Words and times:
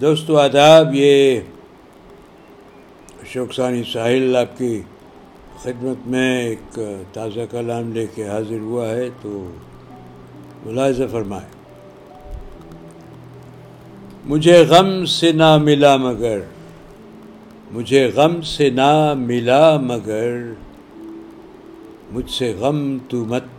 دوستو، 0.00 0.36
آداب، 0.38 0.94
یہ 0.94 1.40
اشوک 3.22 3.54
ثانی 3.54 3.82
ساحل 3.92 4.36
آپ 4.36 4.56
کی 4.58 4.80
خدمت 5.62 6.06
میں 6.06 6.30
ایک 6.42 6.78
تازہ 7.12 7.44
کلام 7.50 7.92
لے 7.92 8.06
کے 8.14 8.26
حاضر 8.28 8.60
ہوا 8.60 8.88
ہے، 8.88 9.08
تو 9.22 9.30
ملاحظہ 10.66 11.06
فرمائے 11.12 11.48
مجھے 14.26 14.56
غم 14.64 15.04
سے 15.04 15.32
نہ 15.32 15.56
ملا 15.62 15.96
مگر، 15.96 16.38
مجھے 17.72 18.06
غم 18.14 18.40
سے 18.42 18.70
نہ 18.70 18.92
ملا 19.16 19.76
مگر، 19.80 20.36
مجھ 22.12 22.30
سے 22.30 22.52
غم 22.60 22.96
تو 23.08 23.24
مت 23.24 23.50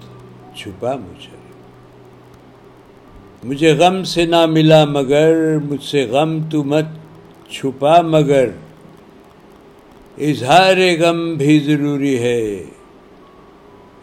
چھپا 0.58 0.96
مجھے۔ 0.96 1.39
مجھے 3.44 3.74
غم 3.74 4.04
سے 4.04 4.26
نہ 4.26 4.46
ملا 4.46 4.86
مگر 4.86 5.58
مجھ 5.64 5.84
سے 5.84 6.06
غم 6.06 6.38
تو 6.52 6.64
مت 6.64 6.86
چھپا 7.50 8.02
مگر 8.02 8.50
اظہار 10.18 10.78
غم 11.00 11.34
بھی 11.34 11.60
ضروری 11.60 12.20
ہے 12.20 12.64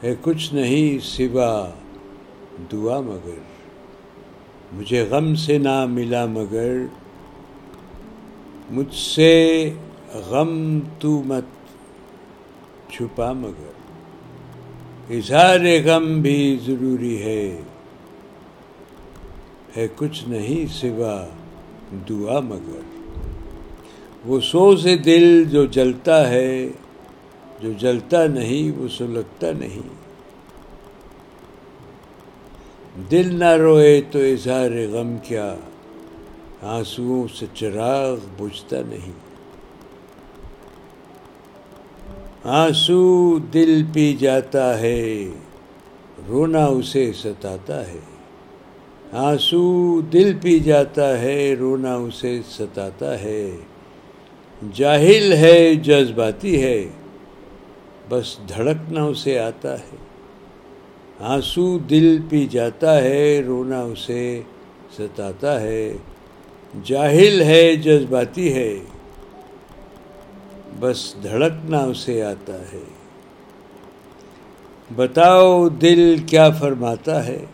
ہے 0.04 0.14
کچھ 0.20 0.54
نہیں 0.54 0.98
سوا 1.02 1.70
دعا 2.72 3.00
مگر 3.00 3.38
مجھے 4.72 5.04
غم 5.10 5.34
سے 5.34 5.58
نہ 5.58 5.84
ملا 5.86 6.26
مگر 6.26 6.74
مجھ 8.70 8.94
سے 8.94 9.70
غم 10.14 10.80
تو 10.98 11.22
مت 11.26 11.54
چھپا 12.92 13.32
مگر 13.32 15.14
اظہار 15.14 15.60
غم 15.84 16.20
بھی 16.22 16.58
ضروری 16.66 17.22
ہے۔ 17.22 17.56
ہے 19.76 19.86
کچھ 19.96 20.28
نہیں 20.28 20.72
سوا 20.72 21.26
دعا 22.08 22.40
مگر۔ 22.40 22.80
وہ 24.26 24.40
سوز 24.40 24.86
دل 25.04 25.44
جو 25.44 25.64
جلتا 25.64 26.28
ہے، 26.28 26.68
جو 27.60 27.72
جلتا 27.78 28.26
نہیں، 28.26 28.78
وہ 28.78 28.88
سلگتا 28.88 29.46
نہیں۔ 29.58 29.88
دل 33.10 33.34
نہ 33.34 33.52
روئے 33.52 34.00
تو 34.10 34.18
اظہار 34.18 34.70
غم 34.70 35.16
کیا، 35.22 35.56
آنسوؤں 36.62 37.34
سے 37.34 37.46
چراغ 37.54 38.16
بجھتا 38.38 38.76
نہیں۔ 38.88 39.12
آنسو 42.44 43.38
دل 43.38 43.82
پی 43.92 44.14
جاتا 44.14 44.80
ہے، 44.80 45.28
رونا 46.28 46.66
اسے 46.66 47.12
ستاتا 47.12 47.86
ہے۔ 47.86 48.15
آنسو 49.12 50.00
دل 50.00 50.36
پی 50.42 50.60
جاتا 50.60 51.20
ہے، 51.20 51.54
رونا 51.54 51.94
اسے 51.94 52.40
ستاتا 52.50 53.20
ہے۔ 53.20 53.50
جاہل 54.72 55.32
ہے، 55.32 55.74
جذباتی 55.74 56.62
ہے، 56.62 56.88
بس 58.08 58.38
دھڑکنا 58.48 59.04
اسے 59.04 59.38
آتا 59.38 59.78
ہے۔ 59.78 59.96
آنسو 61.20 61.78
دل 61.78 62.18
پی 62.28 62.46
جاتا 62.46 63.02
ہے، 63.02 63.42
رونا 63.46 63.80
اسے 63.80 64.42
ستاتا 64.98 65.60
ہے۔ 65.60 65.96
جاہل 66.84 67.42
ہے، 67.42 67.76
جذباتی 67.76 68.54
ہے، 68.54 68.78
بس 70.80 71.14
دھڑکنا 71.22 71.80
اسے 71.80 72.22
آتا 72.22 72.62
ہے۔ 72.72 72.84
بتاؤ 74.96 75.68
دل 75.68 76.16
کیا 76.26 76.50
فرماتا 76.50 77.26
ہے۔ 77.26 77.44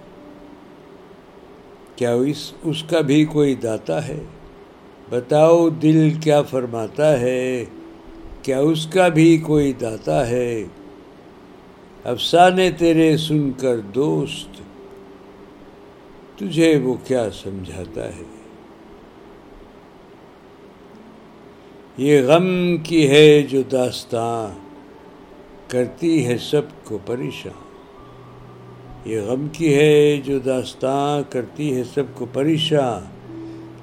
کیا 1.96 2.14
اس 2.14 2.52
اس 2.64 2.82
کا 2.82 3.00
بھی 3.00 3.24
کوئی 3.24 3.54
داتا 3.54 4.08
ہے؟ 4.08 4.18
بتاؤ 5.10 5.68
دل 5.68 6.10
کیا 6.10 6.42
فرماتا 6.42 7.20
ہے؟ 7.20 7.64
کیا 8.42 8.58
اس 8.58 8.86
کا 8.86 9.08
بھی 9.08 9.38
کوئی 9.38 9.72
داتا 9.72 10.28
ہے؟ 10.28 10.64
افسانے 12.04 12.70
تیرے 12.70 13.16
سن 13.16 13.50
کر 13.52 13.78
دوست، 13.78 14.60
تجھے 16.38 16.78
وہ 16.78 16.94
کیا 17.04 17.30
سمجھاتا 17.30 18.08
ہے؟ 18.16 18.22
یہ 21.96 22.22
غم 22.22 22.76
کی 22.76 23.08
ہے 23.08 23.42
جو 23.42 23.62
داستاں، 23.62 24.58
کرتی 25.70 26.26
ہے 26.26 26.38
سب 26.38 26.62
کو 26.84 26.98
پریشان۔ 27.06 27.71
یہ 29.04 29.20
غم 29.20 29.46
کی 29.52 29.74
ہے 29.74 30.20
جو 30.24 30.38
داستان 30.38 31.22
کرتی 31.30 31.76
ہے 31.76 31.82
سب 31.94 32.02
کو 32.14 32.26
پریشان، 32.32 33.04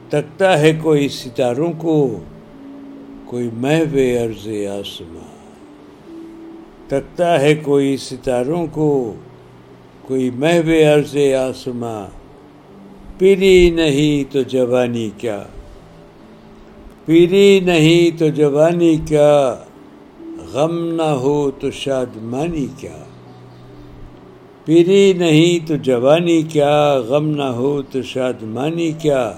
تکتا 0.09 0.59
ہے 0.59 0.73
کوئی 0.81 1.09
ستاروں 1.09 1.73
کو، 1.77 2.19
کوئی 3.25 3.49
محو 3.53 3.97
عرض 3.97 4.47
آسماں 4.67 5.39
تکتا 6.87 7.41
ہے 7.41 7.55
کوئی 7.55 7.97
ستاروں 7.97 8.67
کو، 8.71 9.13
کوئی 10.01 10.29
محو 10.29 10.71
عرض 10.71 11.17
آسماں 11.49 12.07
پیری 13.17 13.69
نہیں 13.69 14.33
تو 14.33 14.41
جوانی 14.41 15.09
کیا۔ 15.17 15.43
پیری 17.05 17.59
نہیں 17.59 18.19
تو 18.19 18.29
جوانی 18.29 18.97
کیا۔ 19.07 19.55
غم 20.53 20.95
نہ 20.95 21.01
ہو 21.01 21.51
تو 21.51 21.71
شادمانی 21.71 22.67
کیا۔ 22.77 23.03
پیری 24.69 25.13
نہیں 25.13 25.67
تو 25.67 25.75
جوانی 25.75 26.41
کیا، 26.41 26.93
غم 27.07 27.27
نہ 27.27 27.43
ہو 27.43 27.81
تو 27.81 28.01
شادمانی 28.01 28.91
کیا۔ 28.91 29.33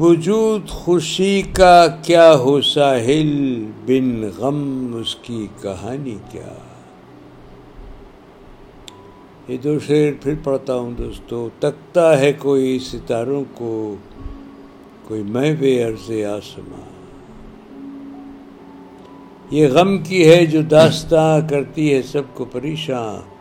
وجود 0.00 0.68
خوشی 0.68 1.42
کا 1.52 1.86
کیا 2.02 2.36
ہو 2.36 2.60
ساحل، 2.60 3.64
بن 3.86 4.28
غم 4.38 4.96
اس 5.00 5.14
کی 5.14 5.46
کہانی 5.62 6.16
کیا۔ 6.30 6.54
یہ 9.48 9.56
دو 9.56 9.78
شعر 9.78 10.12
پھر 10.22 10.34
پڑھتا 10.44 10.74
ہوں 10.74 10.90
دوستو، 10.90 11.48
تکتا 11.58 12.20
ہے 12.20 12.32
کوئی 12.32 12.78
ستاروں 12.78 13.44
کو، 13.54 13.96
کوئی 15.08 15.22
محو 15.22 15.64
عرض 15.64 16.10
آسماں۔ 16.10 16.94
یہ 19.50 19.68
غم 19.68 19.98
کی 19.98 20.28
ہے 20.28 20.46
جو 20.46 20.62
داستاں 20.62 21.50
کرتی 21.50 21.94
ہے 21.94 22.02
سب 22.02 22.22
کو 22.34 22.44
پریشان 22.44 23.33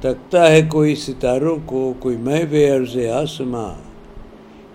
تکتا 0.00 0.52
ہے 0.52 0.62
کوئی 0.62 0.94
ستاروں 0.94 1.56
کو، 1.66 1.92
کوئی 1.98 2.16
محو 2.16 2.56
عرض 2.56 2.96
آسماں۔ 2.96 3.74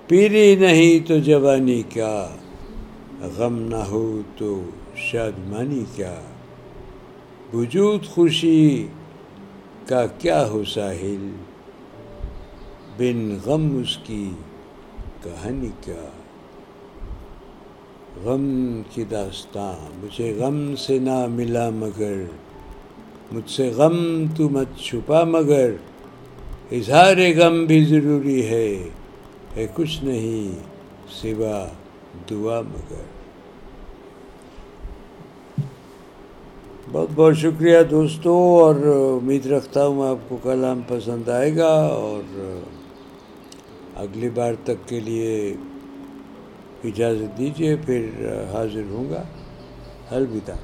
پیری 0.07 0.55
نہیں 0.55 1.07
تو 1.07 1.19
جوانی 1.19 1.83
کیا۔ 1.89 2.29
غم 3.37 3.59
نہ 3.59 3.75
ہو 3.75 4.21
تو 4.37 4.63
شادمانی 4.95 5.83
کیا۔ 5.95 6.15
وجود 7.53 8.05
خوشی 8.05 8.87
کا 9.85 10.05
کیا 10.07 10.49
ہو 10.49 10.63
ساحل۔ 10.63 11.29
بن 12.97 13.37
غم 13.45 13.81
اس 13.81 13.97
کی 13.97 14.29
کہانی 15.23 15.69
کیا۔ 15.81 16.09
غم 18.23 18.81
کی 18.89 19.03
داستان، 19.03 19.99
مجھے 20.03 20.35
غم 20.39 20.75
سے 20.75 20.99
نہ 20.99 21.27
ملا 21.27 21.69
مگر 21.69 22.13
مجھ 23.33 23.49
سے 23.51 23.67
غم 23.75 23.95
تو 24.37 24.49
مت 24.49 24.77
چھپا، 24.79 25.23
مگر 25.23 25.71
اظہار 26.71 27.17
غم 27.37 27.63
بھی 27.65 27.83
ضروری 27.85 28.45
ہے 28.45 28.67
ہے 29.57 29.65
کچھ 29.73 30.03
نہیں 30.03 30.53
سوا 31.11 31.65
دعا، 32.29 32.59
مگر۔ 32.61 33.03
بہت 36.91 37.09
بہت 37.15 37.37
شکریہ 37.37 37.81
دوستوں 37.91 38.37
اور 38.59 38.75
امید 39.21 39.45
رکھتا 39.45 39.85
ہوں 39.87 40.07
آپ 40.07 40.29
کو 40.29 40.37
کلام 40.43 40.81
پسند 40.87 41.29
آئے 41.29 41.55
گا، 41.57 41.73
اور 41.93 42.23
اگلی 43.95 44.29
بار 44.29 44.53
تک 44.63 44.87
کے 44.87 44.99
لیے 44.99 45.33
اجازت 46.83 47.37
دیجیے 47.37 47.75
پھر 47.85 48.09
حاضر 48.53 48.89
ہوں 48.89 49.09
گا۔ 49.09 49.23
الوداع۔ 50.11 50.61